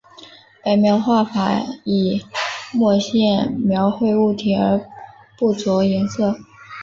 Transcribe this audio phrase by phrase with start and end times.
[0.63, 2.25] 白描画法以
[2.73, 4.81] 墨线描绘物体而
[5.37, 6.39] 不着颜色。